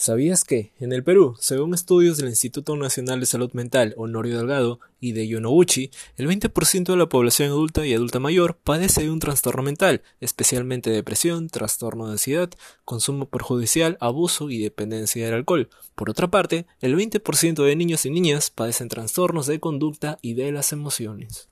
[0.00, 4.78] ¿Sabías que, en el Perú, según estudios del Instituto Nacional de Salud Mental Honorio Delgado
[5.00, 9.18] y de Yonoguchi, el 20% de la población adulta y adulta mayor padece de un
[9.18, 12.48] trastorno mental, especialmente depresión, trastorno de ansiedad,
[12.84, 15.68] consumo perjudicial, abuso y dependencia del alcohol?
[15.96, 20.52] Por otra parte, el 20% de niños y niñas padecen trastornos de conducta y de
[20.52, 21.48] las emociones.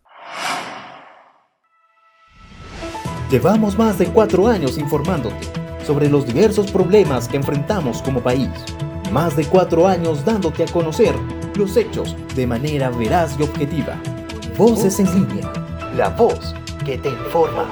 [3.28, 8.50] Llevamos más de cuatro años informándote sobre los diversos problemas que enfrentamos como país.
[9.12, 11.14] Más de cuatro años dándote a conocer
[11.56, 14.00] los hechos de manera veraz y objetiva.
[14.58, 15.52] Voces en línea,
[15.96, 17.64] la voz que te informa.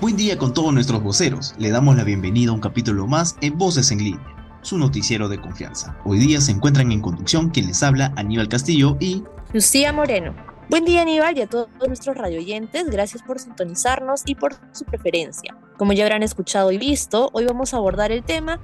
[0.00, 1.54] Buen día con todos nuestros voceros.
[1.58, 5.40] Le damos la bienvenida a un capítulo más en Voces en línea, su noticiero de
[5.40, 5.96] confianza.
[6.04, 10.47] Hoy día se encuentran en conducción quien les habla Aníbal Castillo y Lucía Moreno.
[10.68, 15.56] Buen día Aníbal y a todos nuestros radioyentes, gracias por sintonizarnos y por su preferencia.
[15.78, 18.60] Como ya habrán escuchado y visto, hoy vamos a abordar el tema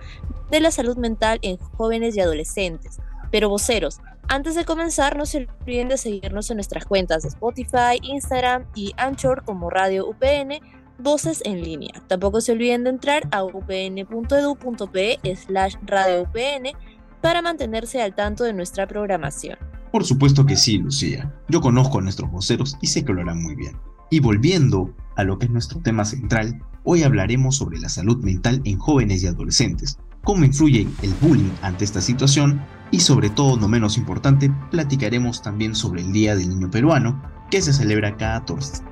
[0.50, 2.98] de la salud mental en jóvenes y adolescentes.
[3.30, 7.98] Pero voceros, antes de comenzar no se olviden de seguirnos en nuestras cuentas de Spotify,
[8.02, 10.60] Instagram y Anchor como Radio UPN,
[10.98, 12.02] Voces en línea.
[12.06, 16.76] Tampoco se olviden de entrar a upn.edu.pe slash radio UPN
[17.22, 19.58] para mantenerse al tanto de nuestra programación.
[19.94, 21.32] Por supuesto que sí, Lucía.
[21.48, 23.76] Yo conozco a nuestros voceros y sé que lo harán muy bien.
[24.10, 28.60] Y volviendo a lo que es nuestro tema central, hoy hablaremos sobre la salud mental
[28.64, 33.68] en jóvenes y adolescentes, cómo influye el bullying ante esta situación y sobre todo, no
[33.68, 38.44] menos importante, platicaremos también sobre el Día del Niño Peruano, que se celebra cada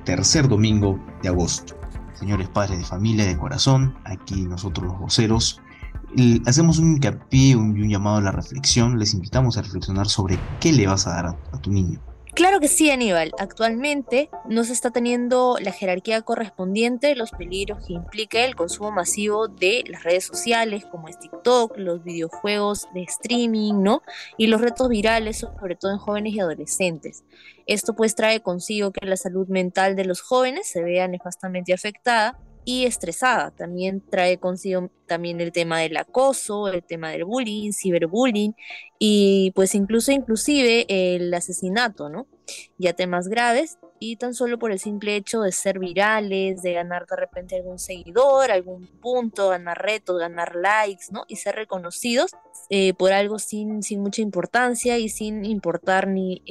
[0.05, 1.77] tercer domingo de agosto.
[2.13, 5.59] Señores padres de familia de corazón, aquí nosotros los voceros
[6.45, 10.71] hacemos un hincapié y un, llamado a la reflexión, les invitamos a reflexionar sobre qué
[10.71, 11.99] le vas a dar a, tu niño.
[12.33, 13.31] Claro que sí, Aníbal.
[13.37, 18.91] Actualmente no se está teniendo la jerarquía correspondiente de los peligros que implica el consumo
[18.91, 24.01] masivo de las redes sociales, como es TikTok, los videojuegos de streaming, ¿no?
[24.35, 27.23] Y los retos virales, sobre todo en jóvenes y adolescentes.
[27.67, 32.39] Esto pues trae consigo que la salud mental de los jóvenes se vea nefastamente afectada
[32.65, 33.51] y estresada.
[33.51, 38.55] También trae consigo también el tema del acoso, el tema del bullying, ciberbullying
[38.99, 42.27] y pues incluso inclusive el asesinato, ¿no?
[42.77, 47.05] Ya temas graves y tan solo por el simple hecho de ser virales, de ganar
[47.05, 51.23] de repente algún seguidor, algún punto, ganar retos, ganar likes, ¿no?
[51.27, 52.31] Y ser reconocidos
[52.69, 56.41] eh, por algo sin, sin mucha importancia y sin importar ni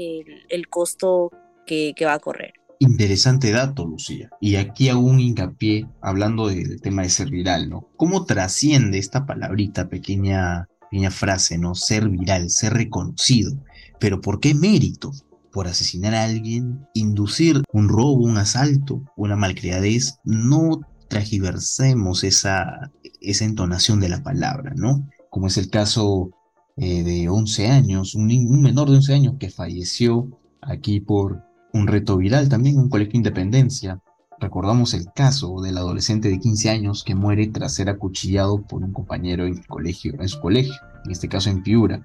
[0.49, 1.31] el, costo
[1.67, 2.62] que va a correr.
[2.83, 4.29] Interesante dato, Lucía.
[4.41, 7.87] Y aquí hago un hincapié hablando del tema de ser viral, ¿no?
[7.97, 11.77] ¿Cómo trasciende esta palabrita, pequeña, pequeña frase, ¿no?
[11.77, 13.57] Ser viral, ser reconocido.
[14.01, 15.13] Pero ¿por qué mérito?
[15.53, 20.17] Por asesinar a alguien, inducir un robo, un asalto, una malcriadez.
[20.25, 22.91] No tragiversemos esa,
[23.21, 25.09] esa entonación de la palabra, ¿no?
[25.31, 26.33] Como es el caso
[26.77, 31.87] eh, de 11 años, un, un menor de 11 años que falleció aquí por un
[31.87, 34.01] reto viral también en un colegio Independencia.
[34.39, 38.93] Recordamos el caso del adolescente de 15 años que muere tras ser acuchillado por un
[38.93, 40.75] compañero en, colegio, en su colegio,
[41.05, 42.05] en este caso en Piura.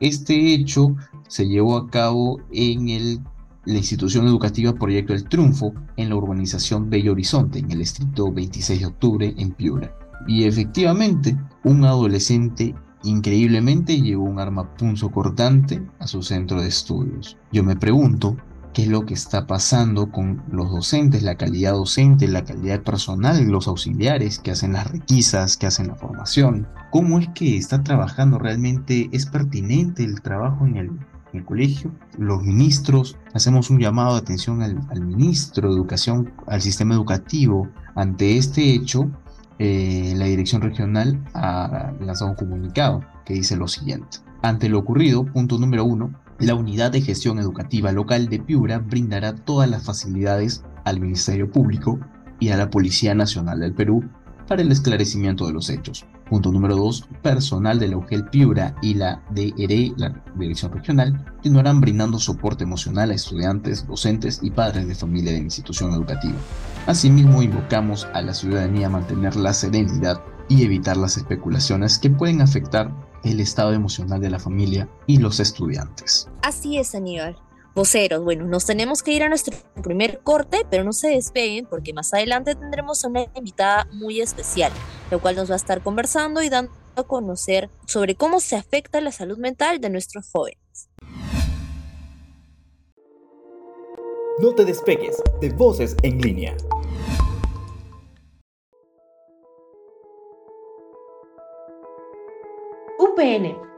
[0.00, 0.96] Este hecho
[1.28, 3.20] se llevó a cabo en el,
[3.64, 8.80] la institución educativa Proyecto El Triunfo en la urbanización Bello Horizonte, en el distrito 26
[8.80, 9.94] de octubre, en Piura.
[10.26, 17.36] Y efectivamente, un adolescente increíblemente llevó un arma punzo cortante a su centro de estudios.
[17.52, 18.36] Yo me pregunto,
[18.76, 23.42] qué es lo que está pasando con los docentes, la calidad docente, la calidad personal,
[23.46, 26.68] los auxiliares que hacen las requisas, que hacen la formación.
[26.90, 29.08] ¿Cómo es que está trabajando realmente?
[29.12, 31.90] ¿Es pertinente el trabajo en el, colegio?
[32.18, 37.70] Los ministros, hacemos un llamado de atención al, ministro de Educación, al sistema educativo.
[37.94, 39.10] Ante este hecho,
[39.58, 44.18] eh, la dirección regional ha lanzado un comunicado que dice lo siguiente.
[44.42, 49.34] Ante lo ocurrido, punto número uno, la Unidad de Gestión Educativa Local de Piura brindará
[49.34, 51.98] todas las facilidades al Ministerio Público
[52.38, 54.04] y a la Policía Nacional del Perú
[54.46, 56.04] para el esclarecimiento de los hechos.
[56.28, 57.08] Punto número 2.
[57.22, 63.10] Personal de la UGEL Piura y la DRE, la Dirección Regional, continuarán brindando soporte emocional
[63.10, 66.34] a estudiantes, docentes y padres de familia de la institución educativa.
[66.86, 72.40] Asimismo, invocamos a la ciudadanía a mantener la serenidad y evitar las especulaciones que pueden
[72.40, 72.92] afectar
[73.24, 76.28] el estado emocional de la familia y los estudiantes.
[76.42, 77.36] Así es, Aníbal.
[77.74, 81.92] Voceros, bueno, nos tenemos que ir a nuestro primer corte, pero no se despeguen porque
[81.92, 84.72] más adelante tendremos a una invitada muy especial,
[85.10, 89.00] la cual nos va a estar conversando y dando a conocer sobre cómo se afecta
[89.02, 90.88] la salud mental de nuestros jóvenes.
[94.38, 96.56] No te despegues de Voces en línea.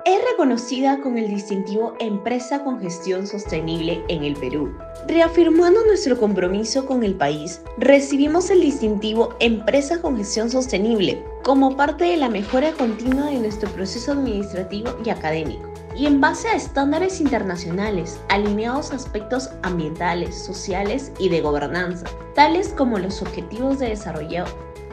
[0.05, 4.77] Es reconocida con el distintivo Empresa con Gestión Sostenible en el Perú.
[5.07, 12.05] Reafirmando nuestro compromiso con el país, recibimos el distintivo Empresa con Gestión Sostenible como parte
[12.05, 17.19] de la mejora continua de nuestro proceso administrativo y académico y en base a estándares
[17.19, 22.05] internacionales alineados a aspectos ambientales, sociales y de gobernanza,
[22.35, 24.45] tales como los Objetivos de Desarrollo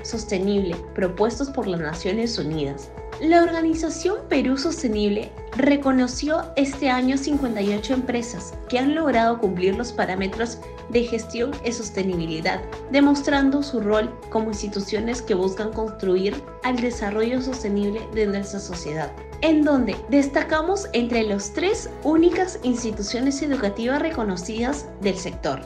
[0.04, 2.90] Sostenible propuestos por las Naciones Unidas,
[3.22, 10.60] la organización Perú Sostenible reconoció este año 58 empresas que han logrado cumplir los parámetros
[10.90, 18.02] de gestión y sostenibilidad, demostrando su rol como instituciones que buscan construir al desarrollo sostenible
[18.14, 25.62] de nuestra sociedad, en donde destacamos entre las tres únicas instituciones educativas reconocidas del sector.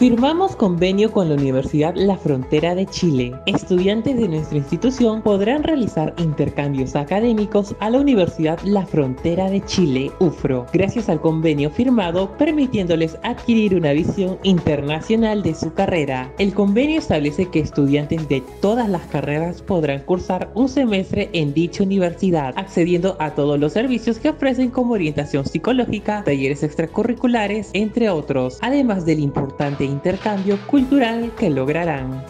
[0.00, 3.34] Firmamos convenio con la Universidad La Frontera de Chile.
[3.44, 10.10] Estudiantes de nuestra institución podrán realizar intercambios académicos a la Universidad La Frontera de Chile,
[10.18, 16.32] UFRO, gracias al convenio firmado permitiéndoles adquirir una visión internacional de su carrera.
[16.38, 21.82] El convenio establece que estudiantes de todas las carreras podrán cursar un semestre en dicha
[21.82, 28.56] universidad, accediendo a todos los servicios que ofrecen como orientación psicológica, talleres extracurriculares, entre otros,
[28.62, 32.24] además del importante intercambio cultural que lograrán.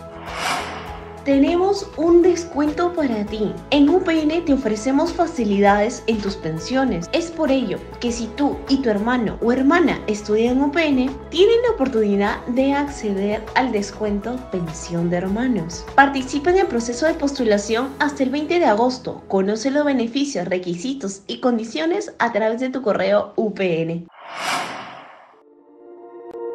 [1.25, 3.53] Tenemos un descuento para ti.
[3.71, 7.11] En UPN te ofrecemos facilidades en tus pensiones.
[7.13, 11.63] Es por ello que si tú y tu hermano o hermana estudian en UPN, tienen
[11.63, 15.85] la oportunidad de acceder al descuento Pensión de Hermanos.
[15.95, 19.23] Participa en el proceso de postulación hasta el 20 de agosto.
[19.29, 24.09] Conoce los beneficios, requisitos y condiciones a través de tu correo UPN.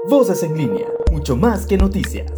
[0.08, 2.32] Voces en línea, mucho más que noticias.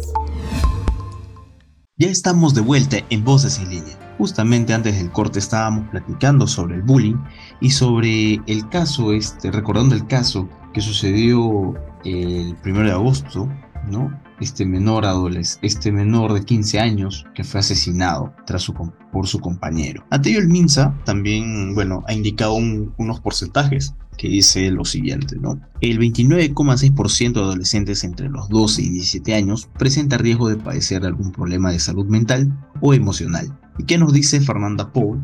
[1.98, 3.98] Ya estamos de vuelta en Voces en línea.
[4.16, 7.16] Justamente antes del corte estábamos platicando sobre el bullying
[7.60, 11.74] y sobre el caso, este, recordando el caso que sucedió
[12.04, 13.48] el 1 de agosto,
[14.40, 18.32] Este menor adolescente, menor de 15 años que fue asesinado
[19.12, 20.04] por su compañero.
[20.10, 25.60] Ante ello el MINSA también, bueno, ha indicado unos porcentajes que dice lo siguiente, ¿no?
[25.80, 31.32] El 29,6% de adolescentes entre los 12 y 17 años presenta riesgo de padecer algún
[31.32, 33.56] problema de salud mental o emocional.
[33.78, 35.22] ¿Y qué nos dice Fernanda Paul?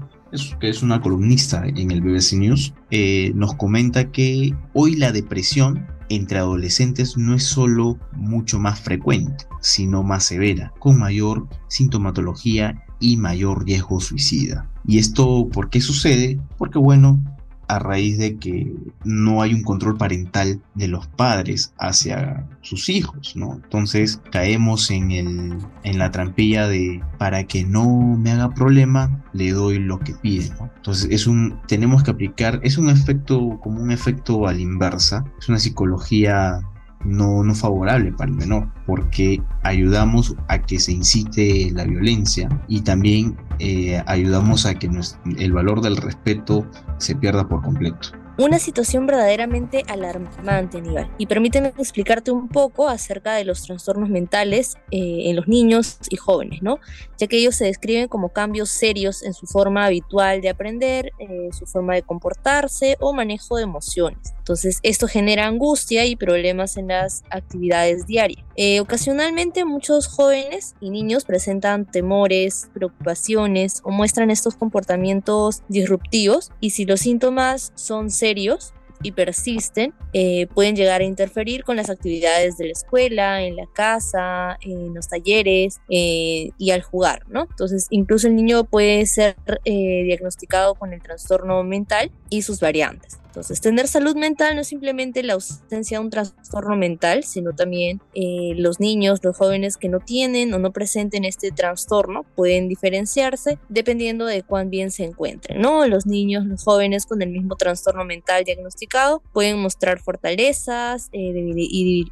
[0.61, 5.87] que es una columnista en el BBC News, eh, nos comenta que hoy la depresión
[6.09, 13.17] entre adolescentes no es solo mucho más frecuente, sino más severa, con mayor sintomatología y
[13.17, 14.71] mayor riesgo suicida.
[14.87, 16.41] ¿Y esto por qué sucede?
[16.59, 17.23] Porque bueno,
[17.69, 18.73] a raíz de que
[19.05, 23.55] no hay un control parental de los padres hacia sus hijos, ¿no?
[23.55, 29.53] Entonces caemos en, el, en la trampilla de para que no me haga problema, le
[29.53, 30.53] doy lo que pide.
[30.77, 35.25] Entonces es un, tenemos que aplicar, es un efecto, como un efecto a la inversa,
[35.39, 36.61] es una psicología
[37.05, 42.81] no, no favorable para el menor, porque ayudamos a que se incite la violencia y
[42.81, 44.91] también eh, ayudamos a que
[45.39, 46.67] el valor del respeto
[46.99, 48.11] se pierda por completo.
[48.37, 51.09] Una situación verdaderamente alarmante, Aníbal.
[51.19, 56.17] Y permíteme explicarte un poco acerca de los trastornos mentales eh, en los niños y
[56.17, 56.81] jóvenes, ¿no?
[57.17, 61.51] Ya que ellos se describen como cambios serios en su forma habitual de aprender, eh,
[61.53, 64.34] su forma de comportarse o manejo de emociones.
[64.39, 68.44] Entonces, esto genera angustia y problemas en las actividades diarias.
[68.56, 76.53] Eh, ocasionalmente, muchos jóvenes y niños presentan temores, preocupaciones o muestran estos comportamientos disruptivos.
[76.61, 81.91] Y si los síntomas son serios y persisten, eh, pueden llegar a interferir con las
[81.91, 87.43] actividades de la escuela, en la casa, en los talleres eh, y al jugar, ¿no?
[87.51, 93.19] Entonces, incluso el niño puede ser diagnosticado con el trastorno mental y sus variantes.
[93.34, 98.00] Entonces, tener salud mental no es simplemente la ausencia de un trastorno mental, sino también
[98.14, 103.58] eh, los niños, los jóvenes que no tienen o no presenten este trastorno pueden diferenciarse
[103.69, 105.84] dependiendo de cuán bien se encuentren, ¿no?
[105.88, 111.32] Los niños, los jóvenes con el mismo trastorno mental diagnosticado pueden mostrar fortalezas eh,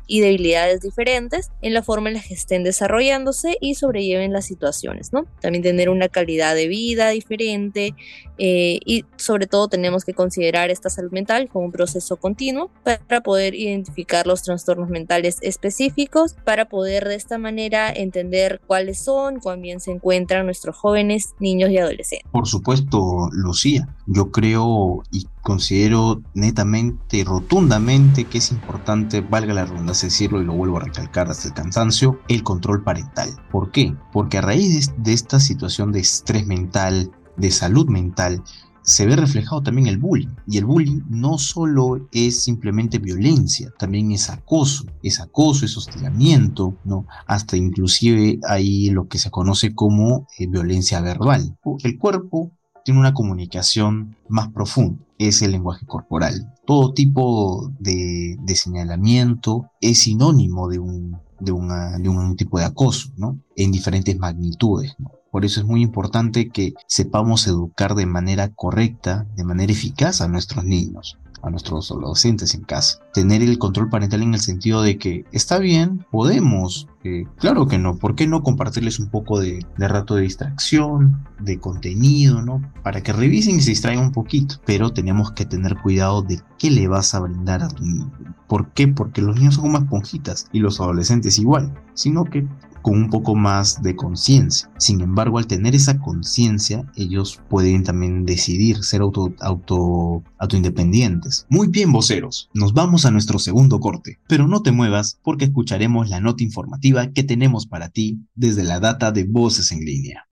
[0.08, 5.12] y debilidades diferentes en la forma en la que estén desarrollándose y sobrelleven las situaciones,
[5.12, 5.26] ¿no?
[5.40, 7.94] También tener una calidad de vida diferente
[8.38, 13.20] eh, y sobre todo tenemos que considerar esta salud mental como un proceso continuo para
[13.22, 19.62] poder identificar los trastornos mentales específicos, para poder de esta manera entender cuáles son, cuán
[19.62, 22.30] bien se encuentran nuestros jóvenes, niños y adolescentes.
[22.32, 29.64] Por supuesto, Lucía, yo creo y considero netamente y rotundamente que es importante, valga la
[29.64, 33.28] redundancia decirlo y lo vuelvo a recalcar hasta el cansancio, el control parental.
[33.50, 33.94] ¿Por qué?
[34.12, 38.42] Porque a raíz de esta situación de estrés mental, de salud mental,
[38.82, 40.34] se ve reflejado también el bullying.
[40.46, 46.76] Y el bullying no solo es simplemente violencia, también es acoso, es acoso, es hostigamiento,
[46.84, 47.06] ¿no?
[47.26, 51.56] Hasta inclusive hay lo que se conoce como eh, violencia verbal.
[51.82, 52.52] El cuerpo
[52.84, 56.52] tiene una comunicación más profunda, es el lenguaje corporal.
[56.66, 63.38] Todo tipo de, señalamiento es sinónimo de un, de, un tipo de acoso, ¿no?
[63.56, 64.96] En diferentes magnitudes,
[65.32, 70.28] Por eso es muy importante que sepamos educar de manera correcta, de manera eficaz a
[70.28, 73.00] nuestros niños a nuestros adolescentes en casa.
[73.12, 77.78] Tener el control parental en el sentido de que está bien, podemos, eh, claro que
[77.78, 82.62] no, ¿por qué no compartirles un poco de, de, rato de distracción, de contenido, ¿no?
[82.82, 86.70] Para que revisen y se distraigan un poquito, pero tenemos que tener cuidado de qué
[86.70, 88.12] le vas a brindar a tu niño.
[88.46, 88.86] ¿Por qué?
[88.86, 92.46] Porque los niños son como esponjitas y los adolescentes igual, sino que
[92.82, 94.70] con un poco más de conciencia.
[94.78, 100.22] Sin embargo, al tener esa conciencia, ellos pueden también decidir ser auto, auto,
[100.52, 101.46] independientes.
[101.48, 106.10] Muy bien, voceros, nos vamos a nuestro segundo corte, pero no te muevas porque escucharemos
[106.10, 110.28] la nota informativa que tenemos para ti desde la data de Voces en línea.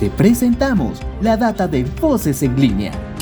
[0.00, 3.15] Te presentamos la data de Voces en línea.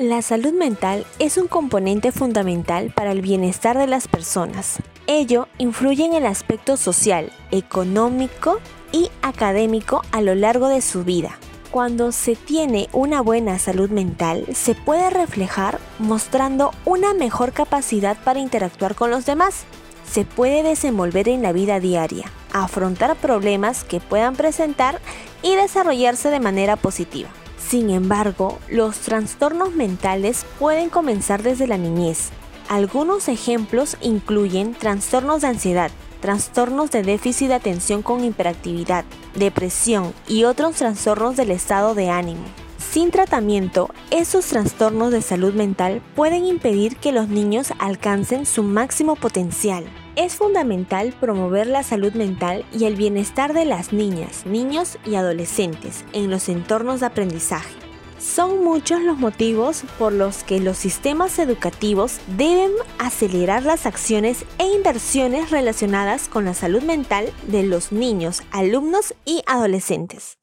[0.00, 4.76] La salud mental es un componente fundamental para el bienestar de las personas.
[5.08, 8.60] Ello influye en el aspecto social, económico
[8.92, 11.36] y académico a lo largo de su vida.
[11.72, 18.38] Cuando se tiene una buena salud mental, se puede reflejar mostrando una mejor capacidad para
[18.38, 19.64] interactuar con los demás.
[20.08, 25.00] Se puede desenvolver en la vida diaria, afrontar problemas que puedan presentar
[25.42, 27.30] y desarrollarse de manera positiva.
[27.68, 32.30] Sin embargo, los trastornos mentales pueden comenzar desde la niñez.
[32.70, 35.90] Algunos ejemplos incluyen trastornos de ansiedad,
[36.22, 42.44] trastornos de déficit de atención con hiperactividad, depresión y otros trastornos del estado de ánimo.
[42.90, 49.14] Sin tratamiento, esos trastornos de salud mental pueden impedir que los niños alcancen su máximo
[49.14, 49.84] potencial.
[50.18, 56.04] Es fundamental promover la salud mental y el bienestar de las niñas, niños y adolescentes
[56.12, 57.72] en los entornos de aprendizaje.
[58.18, 64.66] Son muchos los motivos por los que los sistemas educativos deben acelerar las acciones e
[64.66, 70.38] inversiones relacionadas con la salud mental de los niños, alumnos y adolescentes.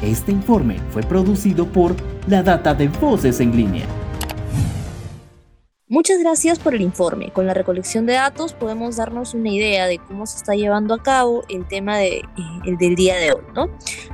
[0.00, 1.94] Este informe fue producido por
[2.26, 3.86] la Data de Voces en línea.
[5.88, 7.32] Muchas gracias por el informe.
[7.32, 11.00] Con la recolección de datos podemos darnos una idea de cómo se está llevando a
[11.00, 12.24] cabo el tema de, eh,
[12.64, 13.68] el del día de hoy, ¿no?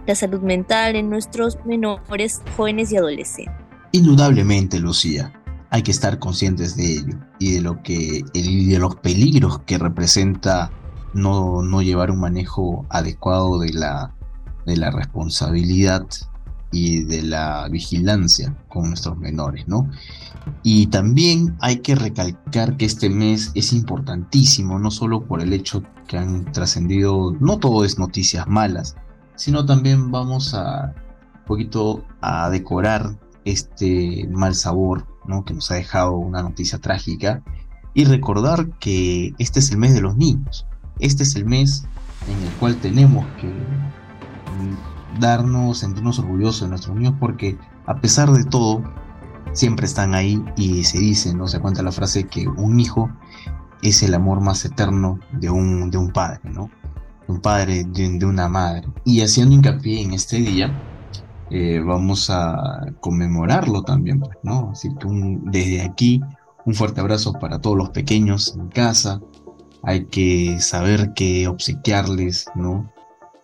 [0.07, 3.55] La salud mental en nuestros menores, jóvenes y adolescentes.
[3.93, 5.33] Indudablemente, Lucía.
[5.71, 9.79] Hay que estar conscientes de ello y de lo que y de los peligros que
[9.79, 10.71] representa
[11.15, 14.15] no, no llevar un manejo adecuado de la,
[14.67, 16.07] de la responsabilidad
[16.73, 19.89] y de la vigilancia con nuestros menores, ¿no?
[20.65, 25.85] Y también hay que recalcar que este mes es importantísimo, no solo por el hecho
[26.09, 28.97] que han trascendido, no todo es noticias malas,
[29.37, 30.95] sino también vamos a
[31.35, 35.45] un poquito a decorar este mal sabor, ¿no?
[35.45, 37.43] Que nos ha dejado una noticia trágica
[37.95, 40.67] y recordar que este es el mes de los niños,
[40.99, 41.85] este es el mes
[42.29, 43.53] en el cual tenemos que
[45.21, 48.83] darnos, sentirnos orgullosos de nuestros niños porque a pesar de todo,
[49.53, 51.47] siempre están ahí y se dice, ¿no?
[51.47, 53.11] Se cuenta la frase que un hijo
[53.83, 56.71] es el amor más eterno de un, de un padre, ¿no?
[57.29, 58.89] Un padre de, una madre.
[59.05, 60.73] Y haciendo hincapié en este día,
[61.51, 64.71] eh, vamos a conmemorarlo también, pues, ¿no?
[64.73, 65.07] Así que
[65.45, 66.21] desde aquí,
[66.65, 69.21] un fuerte abrazo para todos los pequeños en casa.
[69.83, 72.92] Hay que saber qué obsequiarles, ¿no?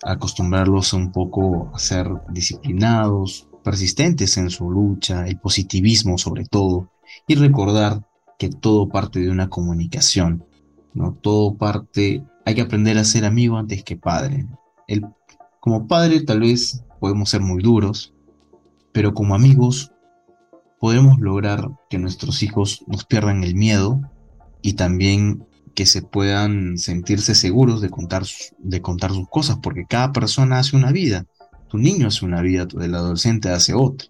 [0.03, 6.91] Acostumbrarlos un poco a ser disciplinados, persistentes en su lucha, el positivismo sobre todo,
[7.27, 8.07] y recordar
[8.39, 10.45] que todo parte de una comunicación,
[10.95, 11.15] ¿no?
[11.15, 14.47] Todo parte, hay que aprender a ser amigo antes que padre.
[14.87, 15.05] El,
[15.61, 18.15] como padre tal vez podemos ser muy duros,
[18.93, 19.93] pero como amigos
[20.79, 24.01] podemos lograr que nuestros hijos nos pierdan el miedo
[24.63, 25.47] y también
[25.79, 28.25] que se puedan sentirse seguros de contar,
[28.59, 31.25] de contar sus cosas, porque cada persona hace una vida
[31.69, 34.09] tu niño hace una vida, el adolescente hace otra.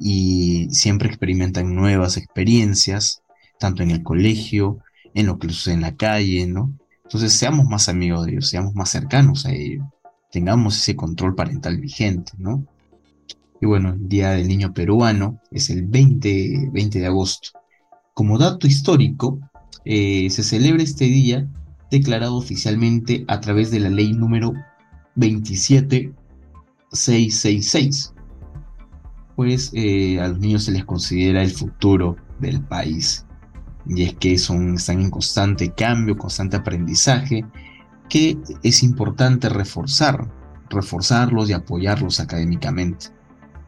[0.00, 3.22] Y siempre experimentan nuevas experiencias,
[3.58, 4.78] tanto en el colegio,
[5.12, 6.72] en lo que sucede en la calle, ¿no?
[7.02, 9.84] Entonces seamos más amigos de ellos, seamos más cercanos a ellos,
[10.30, 12.64] tengamos ese control parental vigente, ¿no?
[13.60, 17.50] Y bueno, el Día del Niño Peruano es el 20, 20 de agosto.
[18.14, 19.40] Como dato histórico,
[19.84, 21.48] eh, se celebra este día
[21.90, 24.52] declarado oficialmente a través de la ley número
[25.16, 26.12] 27
[26.92, 28.14] 666.
[29.36, 33.26] Pues eh, a los niños se les considera el futuro del país.
[33.86, 37.44] Y es que son, están en constante cambio, constante aprendizaje,
[38.08, 40.30] que es importante reforzar,
[40.68, 43.06] reforzarlos y apoyarlos académicamente.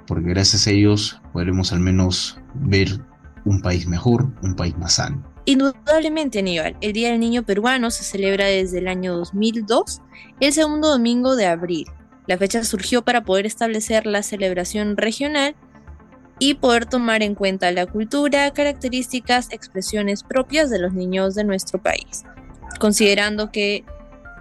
[0.06, 3.00] Porque gracias a ellos podremos al menos ver
[3.44, 5.31] un país mejor, un país más sano.
[5.44, 10.00] Indudablemente, Aníbal, el Día del Niño Peruano se celebra desde el año 2002,
[10.38, 11.86] el segundo domingo de abril.
[12.26, 15.56] La fecha surgió para poder establecer la celebración regional
[16.38, 21.82] y poder tomar en cuenta la cultura, características, expresiones propias de los niños de nuestro
[21.82, 22.24] país,
[22.78, 23.84] considerando que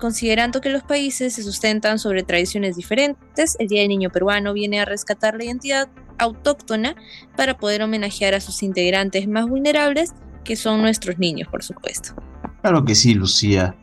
[0.02, 4.80] Considerando que los países se sustentan sobre tradiciones diferentes, el Día del Niño Peruano viene
[4.80, 6.96] a rescatar la identidad autóctona
[7.38, 12.14] para poder homenajear a sus integrantes más vulnerables que son nuestros niños, por supuesto.
[12.62, 13.76] Claro que sí, Lucía.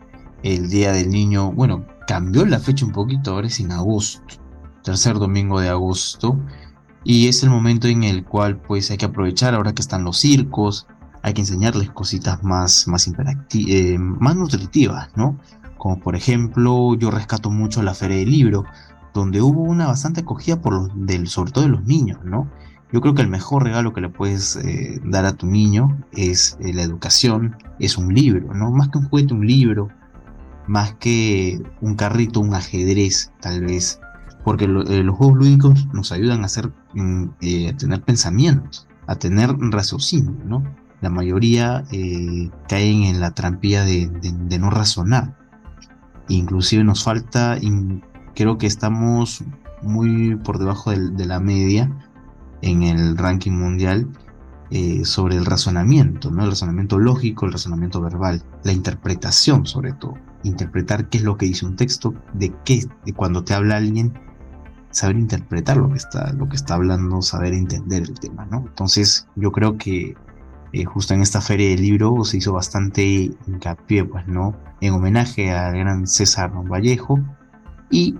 [0.42, 4.36] El Día del Niño, bueno, cambió la fecha un poquito, ahora es en agosto,
[4.84, 6.38] tercer domingo de agosto,
[7.02, 10.18] y es el momento en el cual pues hay que aprovechar ahora que están los
[10.18, 10.86] circos,
[11.22, 13.10] hay que enseñarles cositas más, más,
[13.54, 15.38] eh, más nutritivas, ¿no?
[15.76, 18.64] Como por ejemplo, yo rescato mucho la Feria del Libro,
[19.12, 22.50] donde hubo una bastante acogida por los, del, sobre todo de los niños, ¿no?
[22.90, 26.56] Yo creo que el mejor regalo que le puedes eh, dar a tu niño es
[26.60, 28.70] eh, la educación, es un libro, ¿no?
[28.70, 29.88] Más que un juguete, un libro,
[30.66, 34.00] más que un carrito, un ajedrez, tal vez.
[34.42, 37.24] Porque eh, los juegos lúdicos nos ayudan a, hacer, mm,
[37.68, 40.64] a tener pensamientos, a tener raciocinio, ¿no?
[41.02, 41.84] La mayoría
[42.68, 44.10] caen en la trampilla de,
[44.58, 45.38] no razonar.
[46.26, 47.56] Inclusive nos falta,
[48.34, 49.44] creo que estamos
[49.80, 51.88] muy por debajo de la media
[52.62, 54.08] en el ranking mundial
[54.70, 56.44] eh, sobre el razonamiento, ¿no?
[56.44, 60.14] El razonamiento lógico, el razonamiento verbal, la interpretación sobre todo.
[60.42, 64.12] Interpretar qué es lo que dice un texto, de qué, de cuando te habla alguien,
[64.90, 68.64] saber interpretar lo que está, hablando, saber entender el tema, ¿no?
[68.66, 70.16] Entonces, yo creo que
[70.72, 74.54] eh, justo en esta feria del libro se hizo bastante hincapié, pues, ¿no?
[74.80, 77.18] En homenaje al gran César Vallejo
[77.90, 78.16] y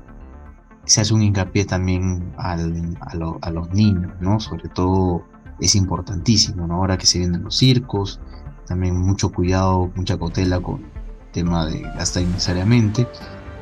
[0.89, 4.41] se hace un hincapié también a, los niños, ¿no?
[4.41, 5.23] Sobre todo
[5.61, 6.77] es importantísimo, ¿no?
[6.77, 8.21] Ahora que se vienen los circos,
[8.67, 13.07] también mucho cuidado, mucha cautela con el tema de gastar innecesariamente,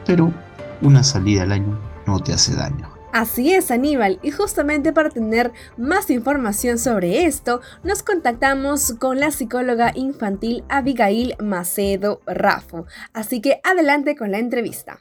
[0.06, 0.32] pero
[0.82, 2.96] una salida al año no te hace daño.
[3.12, 9.30] Así es, Aníbal, y justamente para tener más información sobre esto, nos contactamos con la
[9.30, 12.84] psicóloga infantil Abigail Macedo Rafo.
[13.14, 14.98] Así que adelante con la entrevista.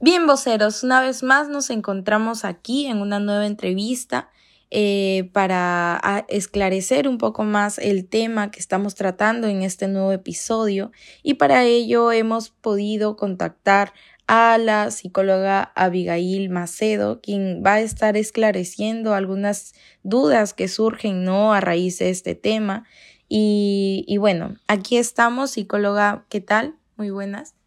[0.00, 4.30] Bien, voceros, una vez más nos encontramos aquí en una nueva entrevista
[4.70, 10.92] eh, para esclarecer un poco más el tema que estamos tratando en este nuevo episodio
[11.24, 13.92] y para ello hemos podido contactar
[14.28, 21.52] a la psicóloga Abigail Macedo, quien va a estar esclareciendo algunas dudas que surgen ¿no?
[21.52, 22.84] a raíz de este tema.
[23.28, 26.76] Y, y bueno, aquí estamos, psicóloga, ¿qué tal?
[26.96, 27.57] Muy buenas.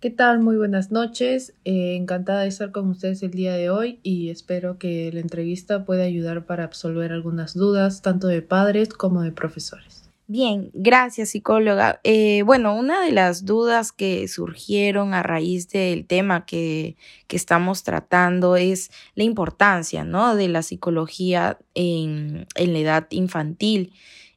[0.00, 0.40] ¿Qué tal?
[0.40, 1.52] Muy buenas noches.
[1.66, 5.84] Eh, encantada de estar con ustedes el día de hoy y espero que la entrevista
[5.84, 10.08] pueda ayudar para absolver algunas dudas, tanto de padres como de profesores.
[10.26, 12.00] Bien, gracias psicóloga.
[12.02, 17.82] Eh, bueno, una de las dudas que surgieron a raíz del tema que, que estamos
[17.82, 20.34] tratando es la importancia ¿no?
[20.34, 23.92] de la psicología en, en la edad infantil.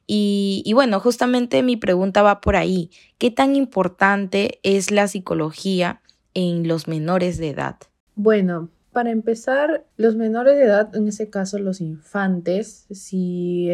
[0.06, 2.90] Y, bueno, justamente mi pregunta va por ahí.
[3.18, 6.02] ¿Qué tan importante es la psicología
[6.34, 7.76] en los menores de edad?
[8.14, 13.68] Bueno, para empezar, los menores de edad, en ese caso los infantes, si,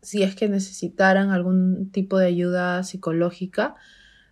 [0.00, 3.76] si es que necesitaran algún tipo de ayuda psicológica,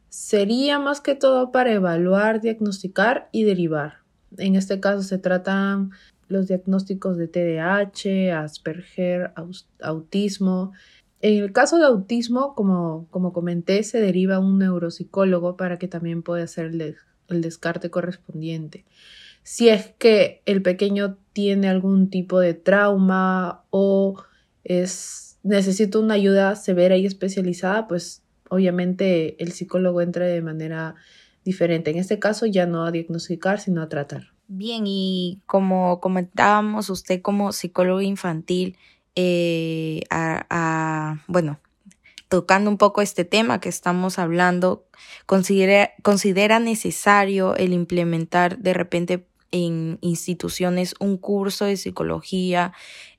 [0.09, 3.99] sería más que todo para evaluar, diagnosticar y derivar.
[4.37, 5.91] En este caso se tratan
[6.29, 9.33] los diagnósticos de TDAH, Asperger,
[9.81, 10.73] autismo,
[11.23, 16.23] en el caso de autismo, como, como comenté, se deriva un neuropsicólogo para que también
[16.23, 16.97] pueda hacer el,
[17.41, 18.85] descarte correspondiente.
[19.45, 24.23] Si es que el pequeño tiene algún tipo de trauma o
[24.65, 30.97] es, necesita una ayuda severa y especializada, pues obviamente el psicólogo entra de manera
[31.45, 31.93] diferente.
[31.93, 34.33] En este caso ya no a diagnosticar, sino a tratar.
[34.49, 38.77] Bien, y como comentábamos, usted como psicólogo infantil,
[39.17, 41.61] eh, a, bueno,
[42.29, 44.87] tocando un poco este tema que estamos hablando,
[45.27, 52.73] considera, considera necesario el implementar de repente en instituciones un curso de psicología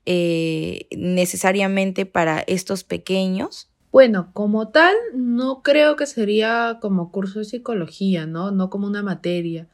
[0.04, 3.70] eh, necesariamente para estos pequeños?
[3.90, 8.50] Bueno, como tal, no creo que sería como curso de psicología, ¿no?
[8.50, 9.68] No como una materia,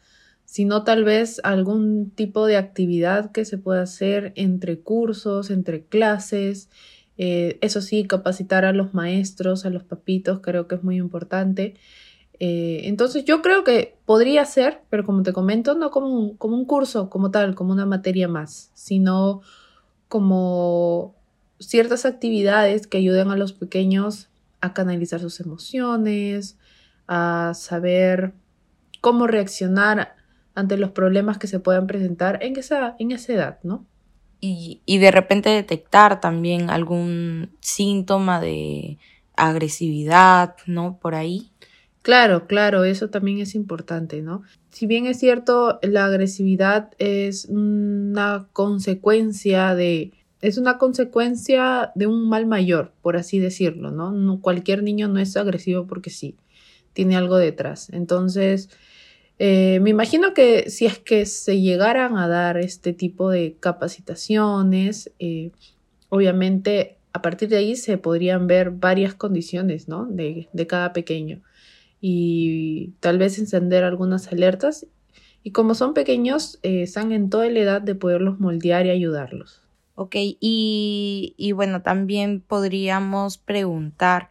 [0.50, 6.70] sino tal vez algún tipo de actividad que se pueda hacer entre cursos, entre clases.
[7.18, 11.76] Eh, eso sí, capacitar a los maestros, a los papitos, creo que es muy importante.
[12.40, 16.64] Eh, entonces yo creo que podría ser, pero como te comento, no como como un
[16.64, 19.42] curso como tal, como una materia más, sino
[20.08, 21.14] como
[21.60, 26.58] ciertas actividades que ayuden a los pequeños a canalizar sus emociones,
[27.06, 28.32] a saber
[29.00, 30.18] cómo reaccionar
[30.54, 33.86] ante los problemas que se puedan presentar en esa, en esa edad, ¿no?
[34.40, 38.98] Y, y de repente detectar también algún síntoma de
[39.36, 40.98] agresividad, ¿no?
[41.00, 41.50] Por ahí.
[42.02, 44.42] Claro, claro, eso también es importante, ¿no?
[44.70, 52.28] Si bien es cierto, la agresividad es una consecuencia de es una consecuencia de un
[52.28, 54.10] mal mayor, por así decirlo, ¿no?
[54.10, 56.36] no cualquier niño no es agresivo porque sí,
[56.94, 57.90] tiene algo detrás.
[57.90, 58.70] Entonces,
[59.42, 65.10] eh, me imagino que si es que se llegaran a dar este tipo de capacitaciones,
[65.18, 65.50] eh,
[66.10, 70.04] obviamente a partir de ahí se podrían ver varias condiciones, ¿no?
[70.04, 71.40] De, de cada pequeño
[72.02, 74.86] y tal vez encender algunas alertas.
[75.42, 79.62] Y como son pequeños, eh, están en toda la edad de poderlos moldear y ayudarlos.
[79.94, 84.28] Ok, y, y bueno, también podríamos preguntar,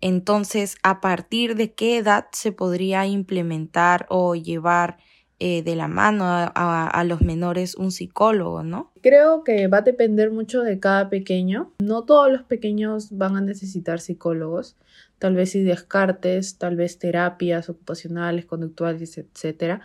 [0.00, 4.98] entonces, ¿a partir de qué edad se podría implementar o llevar
[5.42, 8.92] eh, de la mano a, los menores un psicólogo, ¿no?
[9.00, 11.72] Creo que va a depender mucho de cada pequeño.
[11.78, 14.76] No todos los pequeños van a necesitar psicólogos.
[15.18, 19.80] Tal vez si descartes, tal vez terapias ocupacionales, conductuales, etcétera.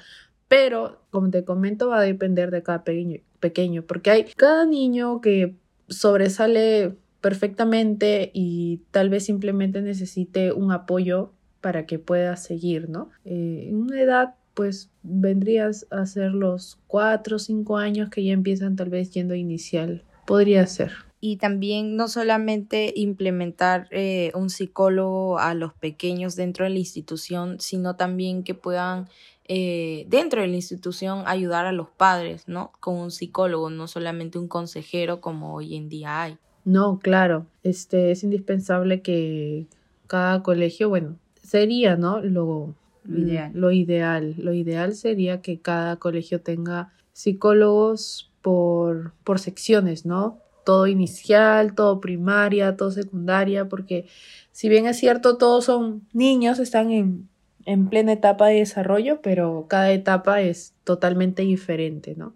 [0.50, 5.22] Pero, como te comento, va a depender de cada pequeño, pequeño porque hay cada niño
[5.22, 5.56] que
[5.88, 13.10] sobresale perfectamente y tal vez simplemente necesite un apoyo para que pueda seguir, ¿no?
[13.24, 18.32] Eh, en una edad pues vendrías a ser los cuatro o cinco años que ya
[18.32, 20.04] empiezan tal vez yendo inicial.
[20.28, 20.92] Podría ser.
[21.20, 27.60] Y también no solamente implementar eh, un psicólogo a los pequeños dentro de la institución,
[27.60, 29.10] sino también que puedan
[29.48, 32.72] eh, dentro de la institución ayudar a los padres, ¿no?
[32.80, 36.38] Con un psicólogo, no solamente un consejero como hoy en día hay.
[36.66, 39.68] No, claro, este es indispensable que
[40.08, 42.22] cada colegio, bueno, sería, ¿no?
[42.22, 42.74] Lo,
[43.08, 43.52] ideal.
[43.54, 50.40] Lo ideal, lo ideal sería que cada colegio tenga psicólogos por, por secciones, ¿no?
[50.66, 54.08] Todo inicial, todo primaria, todo secundaria, porque
[54.52, 57.30] si bien es cierto, todos son niños, están en,
[57.66, 62.34] en plena etapa de desarrollo, pero cada etapa es totalmente diferente, ¿no?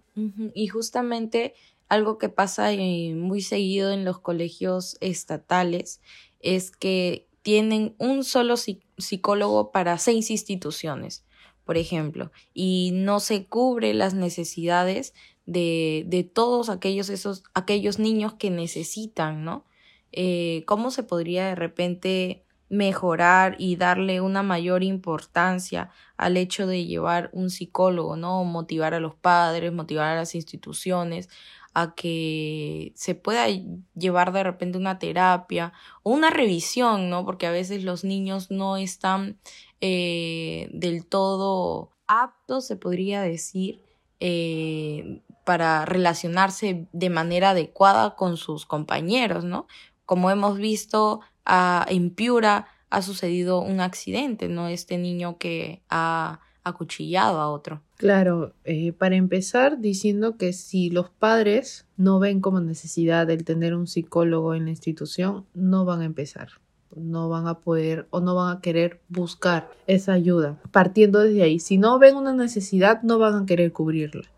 [0.53, 1.53] Y justamente
[1.89, 6.01] algo que pasa eh, muy seguido en los colegios estatales
[6.39, 11.25] es que tienen un solo psicólogo para seis instituciones,
[11.65, 15.13] por ejemplo, y no se cubre las necesidades
[15.45, 19.65] de, de todos aquellos, esos, aquellos niños que necesitan, ¿no?
[20.11, 26.85] Eh, ¿Cómo se podría de repente mejorar y darle una mayor importancia al hecho de
[26.85, 28.43] llevar un psicólogo, ¿no?
[28.43, 31.29] Motivar a los padres, motivar a las instituciones
[31.73, 33.47] a que se pueda
[33.95, 37.25] llevar de repente una terapia o una revisión, ¿no?
[37.25, 39.39] Porque a veces los niños no están
[39.81, 43.81] eh, del todo aptos, se podría decir,
[44.19, 49.67] eh, para relacionarse de manera adecuada con sus compañeros, ¿no?
[50.05, 54.67] Como hemos visto a, en Piura ha sucedido un accidente, ¿no?
[54.67, 57.81] Este niño que ha acuchillado a otro.
[57.97, 63.75] Claro, eh, para empezar diciendo que si los padres no ven como necesidad el tener
[63.75, 66.49] un psicólogo en la institución, no van a empezar,
[66.95, 70.59] no van a poder o no van a querer buscar esa ayuda.
[70.71, 74.29] Partiendo desde ahí, si no ven una necesidad, no van a querer cubrirla.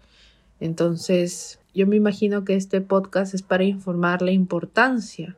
[0.59, 5.37] Entonces, yo me imagino que este podcast es para informar la importancia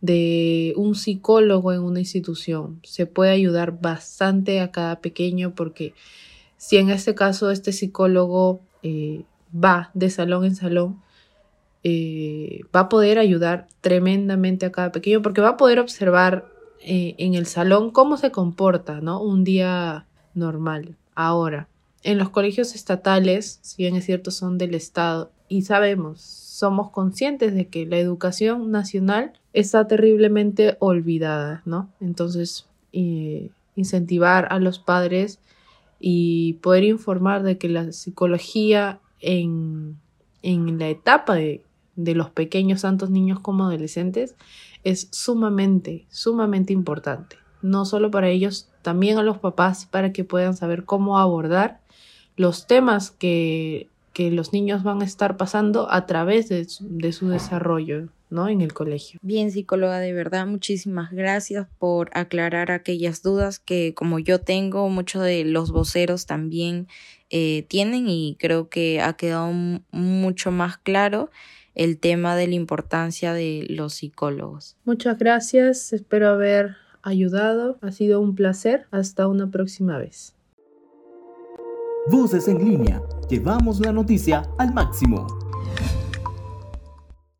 [0.00, 2.80] de un psicólogo en una institución.
[2.84, 5.94] Se puede ayudar bastante a cada pequeño porque
[6.56, 11.00] si en este caso este psicólogo eh, va de salón en salón,
[11.82, 16.46] eh, va a poder ayudar tremendamente a cada pequeño porque va a poder observar
[16.82, 19.22] eh, en el salón cómo se comporta, ¿no?
[19.22, 20.96] Un día normal.
[21.14, 21.68] Ahora,
[22.02, 26.20] en los colegios estatales, si bien es cierto, son del Estado y sabemos,
[26.60, 31.88] somos conscientes de que la educación nacional está terriblemente olvidada, ¿no?
[32.02, 32.66] Entonces,
[33.76, 35.40] incentivar a los padres
[35.98, 39.96] y poder informar de que la psicología en,
[40.42, 41.64] en la etapa de,
[41.96, 44.36] de los pequeños, tantos niños como adolescentes,
[44.84, 47.36] es sumamente, sumamente importante.
[47.62, 51.80] No solo para ellos, también a los papás para que puedan saber cómo abordar
[52.36, 53.88] los temas que,
[54.20, 58.10] que los niños van a estar pasando a través de, de su desarrollo.
[58.28, 58.48] ¿no?
[58.48, 59.18] en el colegio.
[59.22, 65.24] Bien, psicóloga, de verdad, muchísimas gracias por aclarar aquellas dudas que como yo tengo, muchos
[65.24, 66.86] de los voceros también
[67.30, 69.50] eh, tienen y creo que ha quedado
[69.90, 71.30] mucho más claro
[71.74, 74.76] el tema de la importancia de los psicólogos.
[74.84, 80.36] Muchas gracias, espero haber ayudado, ha sido un placer, hasta una próxima vez.
[82.08, 85.26] Voces en línea, llevamos la noticia al máximo.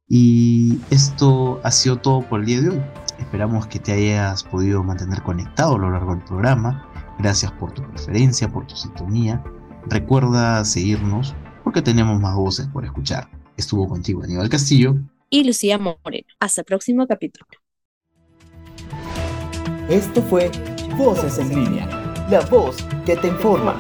[0.07, 2.83] Y esto ha sido todo por el día de hoy.
[3.19, 6.89] Esperamos que te hayas podido mantener conectado a lo largo del programa.
[7.19, 9.43] Gracias por tu preferencia, por tu sintonía.
[9.87, 13.31] Recuerda seguirnos porque tenemos más voces por escuchar.
[13.57, 14.97] Estuvo contigo Aníbal Castillo
[15.31, 16.29] y Lucía Moreno.
[16.39, 17.47] Hasta el próximo capítulo.
[19.89, 20.51] Esto fue
[20.97, 21.87] Voces en línea,
[22.29, 23.75] la voz que te informa.